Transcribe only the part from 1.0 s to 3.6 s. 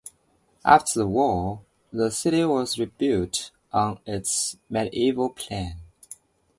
war, the city was rebuilt